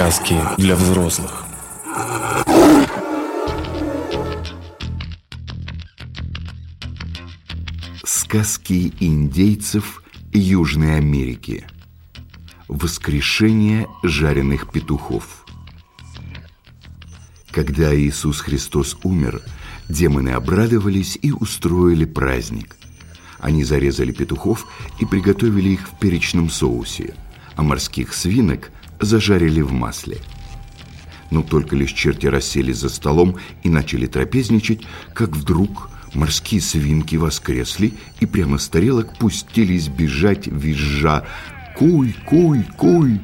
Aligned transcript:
Сказки 0.00 0.40
для 0.56 0.76
взрослых. 0.76 1.44
Сказки 8.02 8.94
индейцев 8.98 10.02
Южной 10.32 10.96
Америки. 10.96 11.66
Воскрешение 12.66 13.88
жареных 14.02 14.72
петухов. 14.72 15.44
Когда 17.50 17.94
Иисус 17.94 18.40
Христос 18.40 18.96
умер, 19.02 19.42
демоны 19.90 20.30
обрадовались 20.30 21.18
и 21.20 21.30
устроили 21.30 22.06
праздник. 22.06 22.74
Они 23.38 23.64
зарезали 23.64 24.12
петухов 24.12 24.66
и 24.98 25.04
приготовили 25.04 25.68
их 25.68 25.86
в 25.86 25.98
перечном 25.98 26.48
соусе, 26.48 27.14
а 27.54 27.62
морских 27.62 28.14
свинок 28.14 28.70
зажарили 29.00 29.60
в 29.60 29.72
масле. 29.72 30.18
Но 31.30 31.42
только 31.42 31.76
лишь 31.76 31.92
черти 31.92 32.26
расселись 32.26 32.78
за 32.78 32.88
столом 32.88 33.36
и 33.62 33.68
начали 33.68 34.06
трапезничать, 34.06 34.82
как 35.14 35.36
вдруг 35.36 35.90
морские 36.14 36.60
свинки 36.60 37.16
воскресли 37.16 37.94
и 38.20 38.26
прямо 38.26 38.58
с 38.58 38.68
тарелок 38.68 39.16
пустились 39.18 39.88
бежать, 39.88 40.46
визжа 40.46 41.24
«Куй, 41.76 42.14
куй, 42.26 42.64
куй!» 42.76 43.20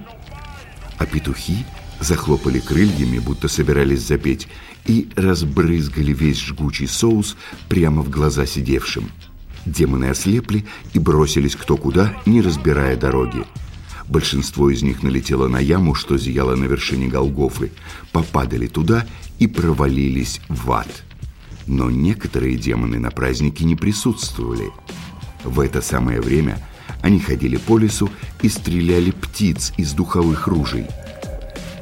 А 0.99 1.05
петухи 1.05 1.65
захлопали 2.01 2.61
крыльями, 2.61 3.19
будто 3.19 3.49
собирались 3.49 4.07
запеть, 4.07 4.49
и 4.87 5.09
разбрызгали 5.17 6.13
весь 6.13 6.41
жгучий 6.41 6.87
соус 6.87 7.37
прямо 7.69 8.03
в 8.03 8.11
глаза 8.11 8.47
сидевшим. 8.47 9.11
Демоны 9.67 10.07
ослепли 10.07 10.65
и 10.95 10.99
бросились 10.99 11.57
кто 11.57 11.77
куда, 11.77 12.15
не 12.25 12.41
разбирая 12.41 12.97
дороги. 12.97 13.45
Большинство 14.09 14.71
из 14.71 14.83
них 14.83 15.03
налетело 15.03 15.49
на 15.49 15.59
яму, 15.59 15.95
что 15.95 16.17
зияла 16.17 16.55
на 16.55 16.65
вершине 16.65 17.09
Голгофы, 17.09 17.73
попадали 18.13 18.67
туда 18.67 19.05
и 19.39 19.47
провалились 19.47 20.41
в 20.49 20.71
ад. 20.73 20.89
Но 21.67 21.91
некоторые 21.91 22.57
демоны 22.57 22.99
на 23.01 23.11
празднике 23.11 23.65
не 23.65 23.75
присутствовали. 23.75 24.71
В 25.43 25.59
это 25.61 25.83
самое 25.83 26.21
время 26.21 26.59
они 27.03 27.19
ходили 27.19 27.57
по 27.57 27.79
лесу 27.79 28.09
и 28.43 28.49
стреляли 28.49 29.11
птиц 29.11 29.73
из 29.77 29.93
духовых 29.93 30.47
ружей. 30.47 30.87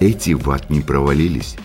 Эти 0.01 0.33
в 0.33 0.51
ад 0.51 0.71
не 0.71 0.81
провалились, 0.81 1.57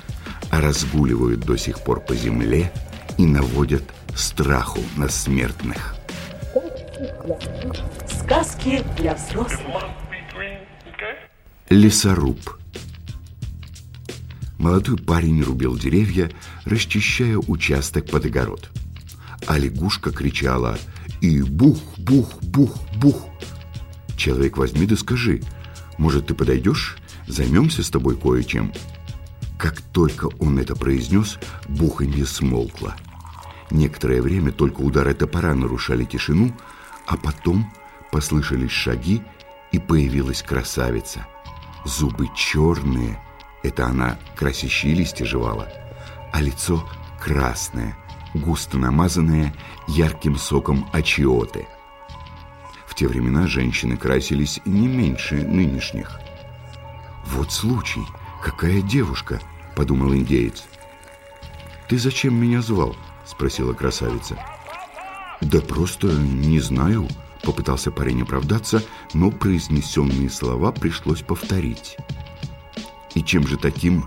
а 0.49 0.61
разгуливают 0.61 1.39
до 1.41 1.57
сих 1.57 1.79
пор 1.79 2.01
по 2.01 2.15
земле 2.15 2.71
и 3.17 3.25
наводят 3.25 3.83
страху 4.15 4.81
на 4.97 5.07
смертных. 5.07 5.95
Сказки 8.07 8.83
для 8.97 9.15
взрослых. 9.15 9.83
Лесоруб 11.69 12.57
Молодой 14.57 14.97
парень 14.97 15.43
рубил 15.43 15.77
деревья, 15.77 16.31
расчищая 16.65 17.37
участок 17.37 18.09
под 18.09 18.25
огород. 18.25 18.71
А 19.45 19.59
лягушка 19.59 20.09
кричала 20.09 20.79
и 21.21 21.43
бух, 21.43 21.77
бух, 21.99 22.41
бух, 22.41 22.75
бух. 22.95 23.27
Человек, 24.17 24.57
возьми 24.57 24.87
да 24.87 24.95
скажи, 24.95 25.43
может, 25.99 26.25
ты 26.25 26.33
подойдешь? 26.33 26.97
Займемся 27.27 27.83
с 27.83 27.91
тобой 27.91 28.17
кое-чем. 28.17 28.73
Как 29.59 29.79
только 29.79 30.25
он 30.39 30.57
это 30.57 30.75
произнес, 30.75 31.37
буханье 31.67 32.25
смолкло. 32.25 32.95
Некоторое 33.69 34.23
время 34.23 34.51
только 34.51 34.81
удары 34.81 35.13
топора 35.13 35.53
нарушали 35.53 36.03
тишину, 36.03 36.51
а 37.05 37.15
потом 37.15 37.71
послышались 38.11 38.71
шаги, 38.71 39.21
и 39.71 39.77
появилась 39.77 40.41
красавица. 40.41 41.27
Зубы 41.85 42.27
черные, 42.35 43.19
это 43.63 43.87
она 43.87 44.17
красящие 44.35 44.93
листья 44.93 45.25
жевала, 45.25 45.71
а 46.31 46.41
лицо 46.41 46.87
красное, 47.19 47.97
густо 48.33 48.77
намазанное 48.77 49.53
ярким 49.87 50.37
соком 50.37 50.89
очиоты. 50.91 51.67
В 52.85 52.95
те 52.95 53.07
времена 53.07 53.47
женщины 53.47 53.97
красились 53.97 54.59
не 54.65 54.87
меньше 54.87 55.35
нынешних. 55.35 56.19
«Вот 57.25 57.51
случай, 57.51 58.03
какая 58.43 58.81
девушка!»– 58.81 59.39
подумал 59.75 60.13
индеец. 60.13 60.65
«Ты 61.87 61.97
зачем 61.97 62.35
меня 62.35 62.61
звал?»– 62.61 62.95
спросила 63.25 63.73
красавица. 63.73 64.37
«Да 65.41 65.61
просто 65.61 66.07
не 66.07 66.59
знаю»,– 66.59 67.07
попытался 67.49 67.89
парень 67.89 68.21
оправдаться, 68.21 68.83
но 69.15 69.31
произнесенные 69.31 70.29
слова 70.29 70.71
пришлось 70.71 71.23
повторить. 71.23 71.97
«И 73.15 73.23
чем 73.23 73.47
же 73.47 73.57
таким 73.57 74.05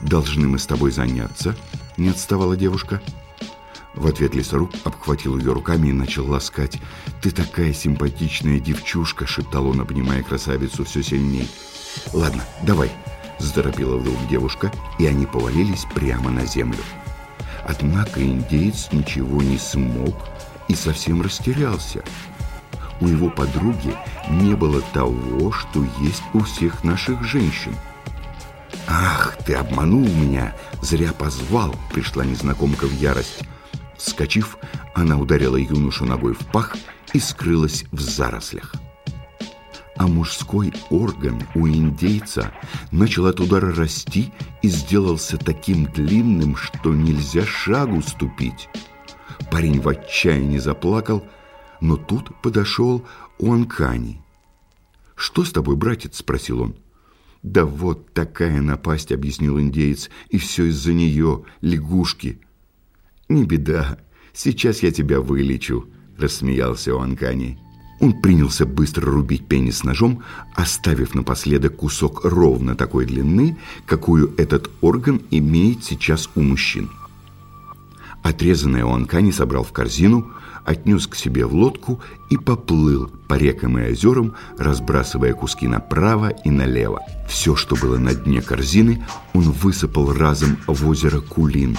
должны 0.00 0.48
мы 0.48 0.58
с 0.58 0.64
тобой 0.64 0.90
заняться?»– 0.90 1.54
не 1.98 2.08
отставала 2.08 2.56
девушка. 2.56 3.02
В 3.92 4.06
ответ 4.06 4.34
лесоруб 4.34 4.74
обхватил 4.84 5.36
ее 5.36 5.52
руками 5.52 5.88
и 5.88 5.92
начал 5.92 6.26
ласкать. 6.26 6.80
«Ты 7.20 7.32
такая 7.32 7.74
симпатичная 7.74 8.58
девчушка!»– 8.58 9.26
шептал 9.26 9.66
он, 9.66 9.82
обнимая 9.82 10.22
красавицу 10.22 10.84
все 10.84 11.02
сильней. 11.02 11.50
«Ладно, 12.14 12.42
давай!»– 12.62 12.90
заторопила 13.38 13.98
вдруг 13.98 14.16
девушка, 14.30 14.72
и 14.98 15.04
они 15.04 15.26
повалились 15.26 15.84
прямо 15.94 16.30
на 16.30 16.46
землю. 16.46 16.80
Однако 17.62 18.22
индеец 18.24 18.88
ничего 18.90 19.42
не 19.42 19.58
смог 19.58 20.16
и 20.68 20.74
совсем 20.74 21.20
растерялся. 21.20 22.02
У 23.00 23.08
его 23.08 23.30
подруги 23.30 23.94
не 24.28 24.54
было 24.54 24.80
того, 24.92 25.52
что 25.52 25.84
есть 26.00 26.22
у 26.34 26.40
всех 26.40 26.84
наших 26.84 27.22
женщин. 27.24 27.74
«Ах, 28.86 29.36
ты 29.44 29.54
обманул 29.54 30.04
меня! 30.04 30.54
Зря 30.82 31.12
позвал!»– 31.12 31.74
пришла 31.92 32.24
незнакомка 32.24 32.86
в 32.86 32.92
ярость. 32.92 33.42
Вскочив, 33.96 34.58
она 34.94 35.18
ударила 35.18 35.56
юношу 35.56 36.04
ногой 36.04 36.34
в 36.34 36.46
пах 36.46 36.76
и 37.12 37.20
скрылась 37.20 37.84
в 37.92 38.00
зарослях 38.00 38.74
а 40.00 40.06
мужской 40.06 40.72
орган 40.88 41.42
у 41.54 41.68
индейца 41.68 42.54
начал 42.90 43.26
от 43.26 43.38
удара 43.38 43.74
расти 43.74 44.32
и 44.62 44.68
сделался 44.68 45.36
таким 45.36 45.84
длинным, 45.84 46.56
что 46.56 46.94
нельзя 46.94 47.44
шагу 47.44 48.00
ступить. 48.00 48.70
Парень 49.50 49.78
в 49.78 49.86
отчаянии 49.90 50.56
заплакал, 50.56 51.22
но 51.80 51.96
тут 51.96 52.30
подошел 52.42 53.04
Уанкани. 53.38 54.20
«Что 55.14 55.44
с 55.44 55.52
тобой, 55.52 55.76
братец?»– 55.76 56.16
спросил 56.18 56.60
он. 56.60 56.76
«Да 57.42 57.64
вот 57.64 58.12
такая 58.12 58.60
напасть»,– 58.60 59.12
объяснил 59.12 59.58
индеец,– 59.58 60.10
«и 60.30 60.38
все 60.38 60.66
из-за 60.66 60.92
нее, 60.92 61.44
лягушки». 61.60 62.40
«Не 63.28 63.44
беда, 63.44 63.98
сейчас 64.32 64.82
я 64.82 64.90
тебя 64.90 65.20
вылечу»,– 65.20 65.88
рассмеялся 66.18 66.94
Уанкани. 66.94 67.58
Он 68.00 68.18
принялся 68.20 68.64
быстро 68.64 69.10
рубить 69.10 69.46
пенис 69.46 69.84
ножом, 69.84 70.22
оставив 70.54 71.14
напоследок 71.14 71.76
кусок 71.76 72.24
ровно 72.24 72.74
такой 72.74 73.04
длины, 73.04 73.58
какую 73.86 74.34
этот 74.38 74.70
орган 74.80 75.20
имеет 75.30 75.84
сейчас 75.84 76.30
у 76.34 76.40
мужчин. 76.40 76.90
Отрезанное 78.22 78.84
он 78.86 79.04
ткани 79.04 79.30
собрал 79.30 79.64
в 79.64 79.72
корзину, 79.72 80.30
отнес 80.64 81.06
к 81.06 81.14
себе 81.14 81.46
в 81.46 81.54
лодку 81.54 82.00
и 82.28 82.36
поплыл 82.36 83.10
по 83.28 83.34
рекам 83.34 83.78
и 83.78 83.90
озерам, 83.92 84.34
разбрасывая 84.58 85.34
куски 85.34 85.66
направо 85.66 86.28
и 86.28 86.50
налево. 86.50 87.00
Все, 87.28 87.56
что 87.56 87.76
было 87.76 87.98
на 87.98 88.14
дне 88.14 88.42
корзины, 88.42 89.04
он 89.34 89.50
высыпал 89.50 90.12
разом 90.12 90.58
в 90.66 90.88
озеро 90.88 91.20
Кулин. 91.20 91.76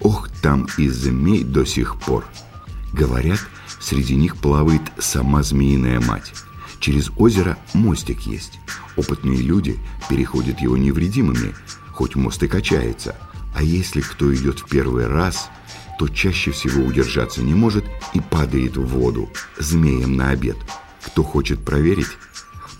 Ох, 0.00 0.28
там 0.42 0.66
и 0.78 0.88
змей 0.88 1.44
до 1.44 1.64
сих 1.64 1.96
пор. 1.96 2.24
Говорят, 2.92 3.40
Среди 3.80 4.14
них 4.14 4.36
плавает 4.36 4.82
сама 4.98 5.42
змеиная 5.42 6.00
мать. 6.00 6.32
Через 6.78 7.10
озеро 7.16 7.58
мостик 7.72 8.20
есть. 8.20 8.58
Опытные 8.96 9.40
люди 9.40 9.78
переходят 10.08 10.60
его 10.60 10.76
невредимыми, 10.76 11.54
хоть 11.92 12.14
мост 12.14 12.42
и 12.42 12.48
качается. 12.48 13.16
А 13.54 13.62
если 13.62 14.02
кто 14.02 14.32
идет 14.34 14.60
в 14.60 14.66
первый 14.66 15.06
раз, 15.06 15.50
то 16.00 16.08
чаще 16.08 16.50
всего 16.50 16.82
удержаться 16.82 17.42
не 17.42 17.52
может 17.52 17.84
и 18.14 18.20
падает 18.20 18.78
в 18.78 18.86
воду 18.86 19.28
змеем 19.58 20.16
на 20.16 20.30
обед. 20.30 20.56
Кто 21.04 21.22
хочет 21.22 21.62
проверить, 21.62 22.16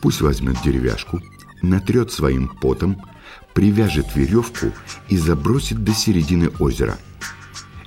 пусть 0.01 0.23
возьмет 0.23 0.57
деревяшку, 0.65 1.21
натрет 1.61 2.11
своим 2.11 2.49
потом, 2.49 2.97
привяжет 3.53 4.07
веревку 4.17 4.73
и 5.11 5.19
забросит 5.19 5.85
до 5.85 5.93
середины 5.93 6.49
озера. 6.61 6.97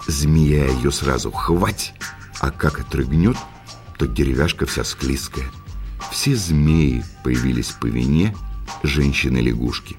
Змея 0.06 0.68
ее 0.68 0.92
сразу 0.92 1.32
хвать 1.32 1.96
а 2.40 2.52
как 2.52 2.80
отрыгнет, 2.80 3.38
то 3.98 4.06
деревяшка 4.06 4.68
вся 4.68 4.84
склизкая. 4.84 5.50
Все 6.12 6.36
змеи 6.36 7.04
появились 7.24 7.72
по 7.72 7.88
вине 7.88 8.38
женщины-лягушки. 8.84 9.98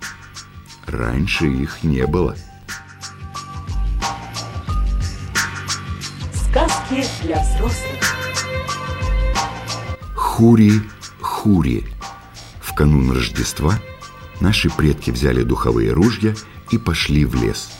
Раньше 0.86 1.48
их 1.48 1.82
не 1.82 2.06
было. 2.06 2.36
Сказки 6.94 7.26
для 7.26 7.41
взрослых. 7.43 8.00
Хури-хури. 10.14 11.85
В 12.61 12.75
канун 12.75 13.11
Рождества 13.11 13.75
Наши 14.41 14.69
предки 14.70 15.11
взяли 15.11 15.43
духовые 15.43 15.93
ружья 15.93 16.35
и 16.70 16.79
пошли 16.79 17.25
в 17.25 17.35
лес. 17.35 17.70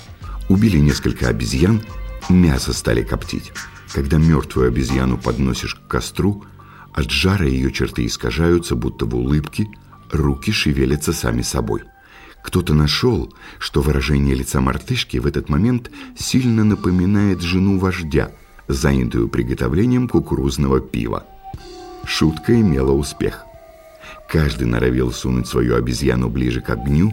Убили 0.49 0.79
несколько 0.79 1.29
обезьян, 1.29 1.83
мясо 2.29 2.73
стали 2.73 3.03
коптить. 3.03 3.53
Когда 3.93 4.19
мертвую 4.19 4.69
обезьяну 4.69 5.19
подносишь 5.19 5.75
к 5.75 5.87
костру, 5.87 6.45
от 6.93 7.11
жара 7.11 7.47
ее 7.47 7.71
черты 7.73 8.07
искажаются, 8.07 8.77
будто 8.77 9.05
в 9.05 9.15
улыбке, 9.15 9.69
руки 10.11 10.53
шевелятся 10.53 11.13
сами 11.13 11.43
собой. 11.43 11.83
Кто-то 12.43 12.75
нашел, 12.75 13.33
что 13.59 13.81
выражение 13.81 14.35
лица 14.35 14.61
мартышки 14.61 15.19
в 15.19 15.27
этот 15.27 15.49
момент 15.49 15.91
сильно 16.17 16.65
напоминает 16.65 17.43
жену 17.43 17.79
вождя, 17.79 18.33
занятую 18.69 19.29
приготовлением 19.29 20.09
кукурузного 20.09 20.81
пива. 20.81 21.25
Шутка 22.05 22.61
имела 22.61 22.93
успех. 22.93 23.45
Каждый 24.29 24.67
норовил 24.67 25.13
сунуть 25.13 25.47
свою 25.47 25.77
обезьяну 25.77 26.29
ближе 26.29 26.61
к 26.61 26.71
огню, 26.71 27.13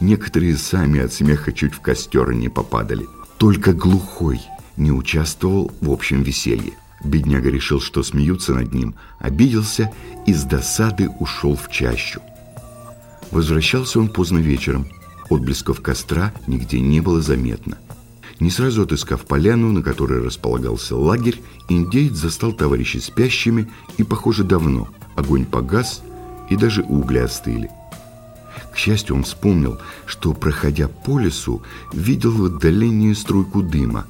некоторые 0.00 0.56
сами 0.56 1.00
от 1.00 1.12
смеха 1.12 1.52
чуть 1.52 1.74
в 1.74 1.80
костер 1.80 2.32
не 2.32 2.48
попадали. 2.48 3.06
Только 3.38 3.72
глухой 3.72 4.40
не 4.76 4.92
участвовал 4.92 5.72
в 5.80 5.90
общем 5.90 6.22
веселье. 6.22 6.72
Бедняга 7.04 7.50
решил, 7.50 7.80
что 7.80 8.02
смеются 8.02 8.54
над 8.54 8.72
ним, 8.72 8.94
обиделся 9.18 9.92
и 10.26 10.32
с 10.32 10.44
досады 10.44 11.08
ушел 11.08 11.56
в 11.56 11.68
чащу. 11.70 12.20
Возвращался 13.32 13.98
он 13.98 14.08
поздно 14.08 14.38
вечером. 14.38 14.86
Отблесков 15.28 15.80
костра 15.80 16.32
нигде 16.46 16.80
не 16.80 17.00
было 17.00 17.20
заметно. 17.20 17.78
Не 18.42 18.50
сразу 18.50 18.82
отыскав 18.82 19.24
поляну, 19.24 19.70
на 19.70 19.84
которой 19.84 20.20
располагался 20.20 20.96
лагерь, 20.96 21.40
индейец 21.68 22.14
застал 22.14 22.52
товарищей 22.52 22.98
спящими 22.98 23.70
и, 23.98 24.02
похоже, 24.02 24.42
давно. 24.42 24.88
Огонь 25.14 25.44
погас, 25.44 26.02
и 26.50 26.56
даже 26.56 26.82
угли 26.82 27.18
остыли. 27.18 27.70
К 28.72 28.76
счастью, 28.76 29.14
он 29.14 29.22
вспомнил, 29.22 29.78
что, 30.06 30.32
проходя 30.32 30.88
по 30.88 31.20
лесу, 31.20 31.62
видел 31.92 32.32
в 32.32 32.44
отдалении 32.46 33.12
струйку 33.12 33.62
дыма, 33.62 34.08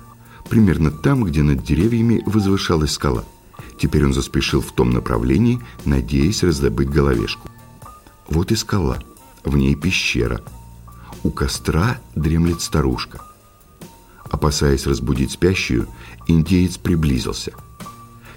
примерно 0.49 0.91
там, 0.91 1.25
где 1.25 1.43
над 1.43 1.63
деревьями 1.63 2.23
возвышалась 2.25 2.93
скала. 2.93 3.25
Теперь 3.79 4.07
он 4.07 4.15
заспешил 4.15 4.63
в 4.63 4.73
том 4.73 4.93
направлении, 4.93 5.61
надеясь 5.85 6.43
раздобыть 6.43 6.89
головешку. 6.89 7.51
Вот 8.31 8.51
и 8.51 8.57
скала– 8.57 8.99
в 9.45 9.59
ней 9.59 9.75
пещера. 9.75 10.41
У 11.23 11.31
костра 11.31 11.99
дремлет 12.15 12.63
старушка. 12.63 13.21
Опасаясь 14.33 14.87
разбудить 14.87 15.31
спящую, 15.33 15.87
индеец 16.27 16.79
приблизился. 16.79 17.53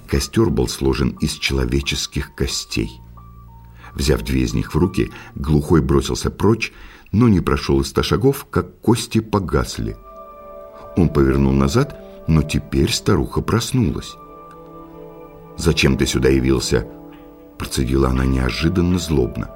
Костер 0.07 0.49
был 0.49 0.67
сложен 0.67 1.17
из 1.21 1.31
человеческих 1.33 2.35
костей. 2.35 2.99
Взяв 3.95 4.21
две 4.21 4.41
из 4.41 4.53
них 4.53 4.75
в 4.75 4.77
руки, 4.77 5.11
глухой 5.35 5.81
бросился 5.81 6.29
прочь, 6.29 6.73
но 7.13 7.29
не 7.29 7.39
прошел 7.39 7.79
и 7.79 7.83
ста 7.85 8.03
шагов, 8.03 8.45
как 8.51 8.81
кости 8.81 9.21
погасли. 9.21 9.95
Он 10.97 11.09
повернул 11.09 11.53
назад, 11.53 11.97
но 12.27 12.43
теперь 12.43 12.91
старуха 12.91 13.41
проснулась. 13.41 14.15
«Зачем 15.57 15.97
ты 15.97 16.05
сюда 16.05 16.27
явился?» 16.29 16.87
Процедила 17.57 18.09
она 18.09 18.25
неожиданно 18.25 18.99
злобно. 18.99 19.49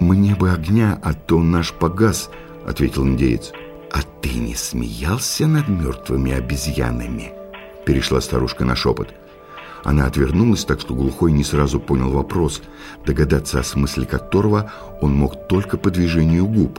«Мне 0.00 0.34
бы 0.34 0.50
огня, 0.50 0.98
а 1.02 1.12
то 1.12 1.42
наш 1.42 1.74
погас»,— 1.74 2.30
ответил 2.66 3.06
индеец. 3.06 3.52
«А 3.96 4.02
ты 4.20 4.34
не 4.34 4.54
смеялся 4.54 5.46
над 5.46 5.68
мертвыми 5.68 6.32
обезьянами?» 6.32 7.32
Перешла 7.86 8.20
старушка 8.20 8.66
на 8.66 8.76
шепот. 8.76 9.14
Она 9.84 10.04
отвернулась, 10.04 10.66
так 10.66 10.80
что 10.80 10.94
глухой 10.94 11.32
не 11.32 11.42
сразу 11.42 11.80
понял 11.80 12.10
вопрос, 12.10 12.60
догадаться 13.06 13.58
о 13.58 13.64
смысле 13.64 14.04
которого 14.04 14.70
он 15.00 15.14
мог 15.14 15.48
только 15.48 15.78
по 15.78 15.90
движению 15.90 16.46
губ. 16.46 16.78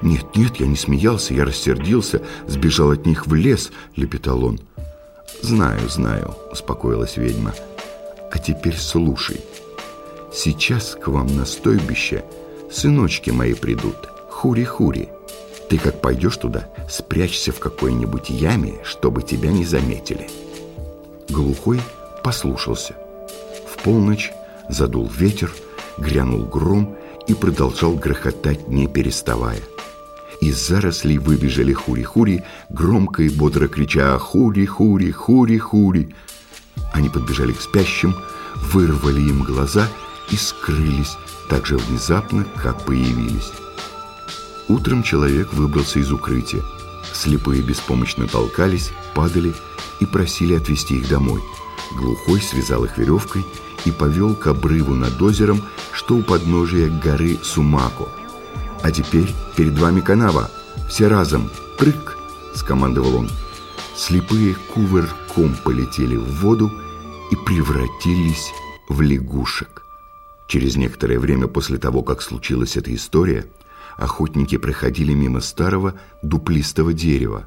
«Нет, 0.00 0.36
нет, 0.36 0.58
я 0.58 0.68
не 0.68 0.76
смеялся, 0.76 1.34
я 1.34 1.44
рассердился, 1.44 2.22
сбежал 2.46 2.92
от 2.92 3.04
них 3.04 3.26
в 3.26 3.34
лес»,— 3.34 3.72
лепетал 3.96 4.44
он. 4.44 4.60
«Знаю, 5.40 5.88
знаю»,— 5.88 6.36
успокоилась 6.52 7.16
ведьма. 7.16 7.52
«А 8.30 8.38
теперь 8.38 8.76
слушай». 8.76 9.40
Сейчас 10.32 10.96
к 11.02 11.08
вам 11.08 11.34
на 11.34 11.44
стойбище 11.44 12.24
сыночки 12.70 13.30
мои 13.30 13.54
придут, 13.54 13.96
хури-хури. 14.30 15.08
Ты 15.68 15.78
как 15.78 16.00
пойдешь 16.00 16.36
туда, 16.36 16.68
спрячься 16.88 17.52
в 17.52 17.58
какой-нибудь 17.58 18.30
яме, 18.30 18.74
чтобы 18.84 19.22
тебя 19.22 19.50
не 19.50 19.64
заметили. 19.64 20.28
Глухой 21.28 21.80
послушался. 22.22 22.94
В 23.66 23.82
полночь 23.82 24.32
задул 24.68 25.08
ветер, 25.08 25.52
грянул 25.98 26.44
гром 26.44 26.96
и 27.26 27.34
продолжал 27.34 27.94
грохотать, 27.94 28.68
не 28.68 28.86
переставая. 28.86 29.60
Из 30.40 30.56
зарослей 30.56 31.18
выбежали 31.18 31.72
хури-хури, 31.72 32.42
громко 32.68 33.22
и 33.22 33.28
бодро 33.28 33.68
крича 33.68 34.18
«Хури-хури! 34.18 35.12
Хури-хури!». 35.12 36.14
Они 36.92 37.08
подбежали 37.08 37.52
к 37.52 37.60
спящим, 37.60 38.16
вырвали 38.56 39.20
им 39.20 39.44
глаза 39.44 39.88
и 40.32 40.36
скрылись 40.36 41.16
так 41.48 41.66
же 41.66 41.76
внезапно, 41.76 42.44
как 42.60 42.84
появились. 42.84 43.52
Утром 44.68 45.02
человек 45.02 45.52
выбрался 45.52 45.98
из 45.98 46.10
укрытия. 46.12 46.62
Слепые 47.12 47.62
беспомощно 47.62 48.26
толкались, 48.26 48.90
падали 49.14 49.52
и 50.00 50.06
просили 50.06 50.54
отвезти 50.54 50.98
их 50.98 51.08
домой. 51.08 51.42
Глухой 51.96 52.40
связал 52.40 52.84
их 52.84 52.96
веревкой 52.96 53.44
и 53.84 53.90
повел 53.90 54.34
к 54.34 54.46
обрыву 54.46 54.94
над 54.94 55.20
озером, 55.20 55.62
что 55.92 56.16
у 56.16 56.22
подножия 56.22 56.88
горы 56.88 57.38
Сумако. 57.42 58.08
«А 58.82 58.90
теперь 58.90 59.28
перед 59.56 59.78
вами 59.78 60.00
канава! 60.00 60.50
Все 60.88 61.08
разом! 61.08 61.50
Прыг!»– 61.78 62.16
скомандовал 62.54 63.16
он. 63.16 63.30
Слепые 63.94 64.56
кувырком 64.74 65.54
полетели 65.64 66.16
в 66.16 66.40
воду 66.40 66.72
и 67.30 67.36
превратились 67.36 68.52
в 68.88 69.00
лягушек. 69.00 69.82
Через 70.48 70.76
некоторое 70.76 71.18
время 71.18 71.46
после 71.46 71.78
того, 71.78 72.02
как 72.02 72.22
случилась 72.22 72.76
эта 72.76 72.94
история, 72.94 73.46
охотники 73.96 74.56
проходили 74.56 75.12
мимо 75.12 75.40
старого 75.40 75.94
дуплистого 76.22 76.92
дерева. 76.92 77.46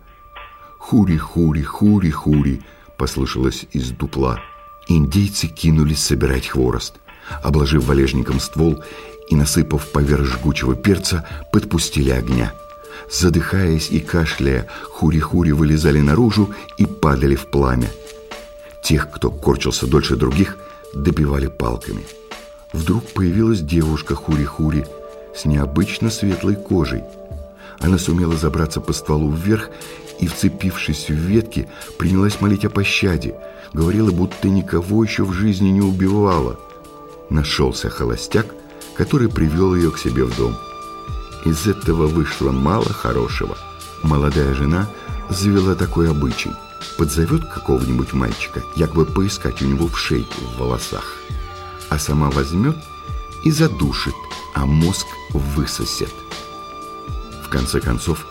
«Хури-хури, 0.80 1.64
хури-хури!»– 1.64 2.62
послышалось 2.98 3.66
из 3.72 3.92
дупла. 3.92 4.40
Индейцы 4.88 5.48
кинулись 5.48 6.04
собирать 6.04 6.48
хворост. 6.48 6.96
Обложив 7.44 7.86
валежником 7.86 8.40
ствол 8.40 8.84
и 9.30 9.36
насыпав 9.36 9.92
поверх 9.92 10.26
жгучего 10.26 10.76
перца, 10.76 11.28
подпустили 11.52 12.12
огня. 12.12 12.54
Задыхаясь 13.12 13.90
и 13.90 14.00
кашляя, 14.00 14.68
хури-хури 14.92 15.52
вылезали 15.52 16.02
наружу 16.02 16.54
и 16.78 16.86
падали 16.86 17.36
в 17.36 17.48
пламя. 17.48 17.90
Тех, 18.84 19.10
кто 19.10 19.32
корчился 19.32 19.88
дольше 19.88 20.16
других, 20.16 20.58
добивали 20.94 21.48
палками– 21.48 22.04
Вдруг 22.76 23.06
появилась 23.14 23.62
девушка 23.62 24.16
Хури-Хури 24.16 24.86
с 25.36 25.46
необычно 25.46 26.10
светлой 26.10 26.56
кожей. 26.56 27.04
Она 27.80 27.98
сумела 27.98 28.36
забраться 28.36 28.82
по 28.82 28.94
стволу 28.94 29.32
вверх 29.32 29.70
и, 30.20 30.28
вцепившись 30.28 31.10
в 31.10 31.14
ветки, 31.14 31.68
принялась 31.98 32.40
молить 32.42 32.66
о 32.66 32.70
пощаде. 32.70 33.36
Говорила, 33.74 34.12
будто 34.12 34.48
никого 34.48 35.04
еще 35.04 35.26
в 35.26 35.34
жизни 35.34 35.70
не 35.70 35.82
убивала. 35.82 36.58
Нашелся 37.30 37.90
холостяк, 37.90 38.46
который 38.96 39.30
привел 39.30 39.76
ее 39.76 39.92
к 39.92 39.98
себе 39.98 40.24
в 40.24 40.36
дом. 40.38 40.56
Из 41.44 41.68
этого 41.68 42.08
вышло 42.08 42.52
мало 42.52 42.90
хорошего. 42.90 43.58
Молодая 44.04 44.54
жена 44.54 44.88
завела 45.30 45.76
такой 45.76 46.10
обычай. 46.10 46.52
Подзовет 46.98 47.46
какого-нибудь 47.46 48.14
мальчика, 48.14 48.64
якобы 48.76 49.06
поискать 49.06 49.62
у 49.62 49.66
него 49.66 49.88
в 49.88 49.98
шейке 49.98 50.40
в 50.56 50.60
волосах 50.60 51.16
а 51.90 52.00
сама 52.00 52.30
возьмет 52.30 52.76
и 53.46 53.52
задушит, 53.52 54.16
а 54.54 54.66
мозг 54.66 55.08
высосет. 55.30 56.14
В 57.44 57.50
конце 57.50 57.80
концов, 57.80 58.28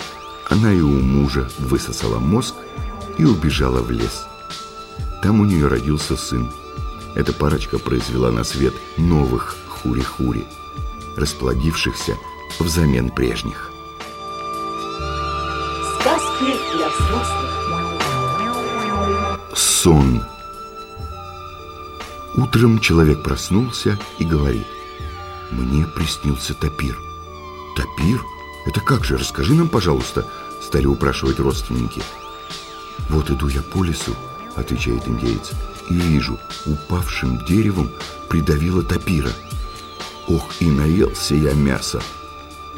она 0.50 0.72
и 0.72 0.80
у 0.80 1.00
мужа 1.00 1.48
высосала 1.58 2.18
мозг 2.18 2.54
и 3.16 3.24
убежала 3.24 3.80
в 3.80 3.90
лес. 3.90 4.26
Там 5.22 5.40
у 5.40 5.46
нее 5.46 5.68
родился 5.68 6.16
сын. 6.16 6.50
Эта 7.14 7.32
парочка 7.32 7.78
произвела 7.78 8.32
на 8.32 8.42
свет 8.44 8.74
новых 8.98 9.56
хури-хури, 9.68 10.46
расплодившихся 11.16 12.18
взамен 12.58 13.10
прежних. 13.10 13.70
Сказки 16.00 16.56
для 16.76 16.88
взрослых. 16.88 17.50
Сон. 19.54 20.24
Утром 22.34 22.80
человек 22.80 23.22
проснулся 23.22 23.96
и 24.18 24.24
говорит, 24.24 24.66
«Мне 25.50 25.86
приснился 25.86 26.54
топир». 26.54 26.96
«Топир? 27.76 28.20
Это 28.66 28.80
как 28.80 29.04
же? 29.04 29.16
Расскажи 29.18 29.54
нам, 29.54 29.68
пожалуйста», 29.68 30.26
стали 30.62 30.86
упрашивать 30.86 31.38
родственники. 31.38 32.02
«Вот 33.10 33.30
иду 33.30 33.48
я 33.48 33.62
по 33.62 33.84
лесу»,— 33.84 34.14
отвечает 34.56 35.06
индейец, 35.06 35.50
«и 35.90 35.94
вижу, 35.94 36.38
упавшим 36.66 37.44
деревом 37.46 37.90
придавило 38.28 38.82
топира. 38.82 39.30
Ох, 40.28 40.60
и 40.60 40.66
наелся 40.66 41.34
я 41.34 41.52
мяса. 41.52 42.02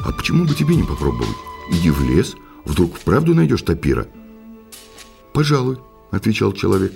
А 0.04 0.12
почему 0.12 0.44
бы 0.44 0.54
тебе 0.54 0.74
не 0.74 0.82
попробовать? 0.82 1.36
Иди 1.70 1.90
в 1.90 2.02
лес, 2.02 2.34
вдруг 2.64 2.96
вправду 2.96 3.34
найдешь 3.34 3.62
тапира. 3.62 4.06
Пожалуй, 5.32 5.78
отвечал 6.10 6.52
человек. 6.52 6.92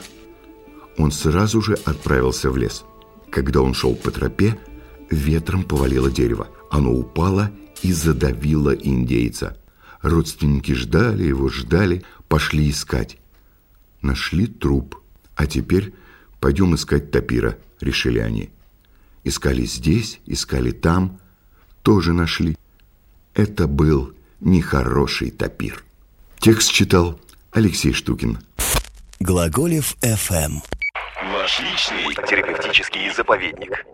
Он 0.99 1.13
сразу 1.13 1.63
же 1.63 1.75
отправился 1.85 2.51
в 2.51 2.57
лес. 2.57 2.85
Когда 3.31 3.63
он 3.63 3.75
шел 3.75 3.95
по 3.95 4.11
тропе, 4.11 4.59
ветром 5.11 5.65
повалило 5.65 6.11
дерево. 6.11 6.49
Оно 6.71 6.93
упало 6.93 7.51
и 7.83 7.93
задавило 7.93 8.71
индейца. 8.71 9.57
Родственники 10.03 10.73
ждали 10.73 11.25
его, 11.25 11.49
ждали, 11.49 12.05
пошли 12.29 12.71
искать. 12.71 13.19
Нашли 14.03 14.47
труп. 14.47 14.97
А 15.37 15.47
теперь 15.47 15.93
пойдем 16.39 16.75
искать 16.75 17.11
тапира, 17.11 17.59
решили 17.81 18.19
они. 18.19 18.51
Искали 19.25 19.65
здесь, 19.65 20.21
искали 20.27 20.71
там, 20.71 21.19
тоже 21.83 22.13
нашли. 22.13 22.57
Это 23.35 23.67
был 23.67 24.15
нехороший 24.41 25.31
тапир. 25.31 25.85
Текст 26.39 26.73
читал 26.73 27.21
Алексей 27.53 27.93
Штукин. 27.93 28.39
Глаголев 29.19 29.95
FM. 30.01 30.63
Ваш 31.33 31.61
личный 31.61 32.15
терапевтический 32.27 33.13
заповедник. 33.15 33.85